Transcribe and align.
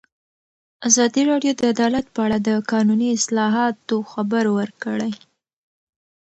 ازادي 0.87 1.21
راډیو 1.31 1.53
د 1.59 1.61
عدالت 1.73 2.05
په 2.15 2.19
اړه 2.25 2.37
د 2.47 2.49
قانوني 2.71 3.07
اصلاحاتو 3.17 3.97
خبر 4.11 4.43
ورکړی. 4.57 5.11